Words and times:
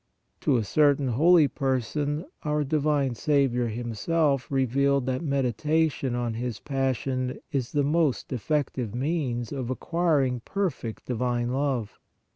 To 0.39 0.57
a 0.57 0.63
cer 0.63 0.95
tain 0.95 1.09
holy 1.09 1.47
person 1.47 2.25
our 2.41 2.63
divine 2.63 3.13
Saviour 3.13 3.67
Himself 3.67 4.49
re 4.49 4.65
vealed 4.65 5.05
that 5.05 5.21
meditation 5.21 6.15
on 6.15 6.33
His 6.33 6.59
passion 6.59 7.37
is 7.51 7.71
the 7.73 7.83
most 7.83 8.33
effective 8.33 8.95
means 8.95 9.51
of 9.51 9.69
acquiring 9.69 10.39
perfect 10.39 11.05
divine 11.05 11.49
love. 11.51 11.99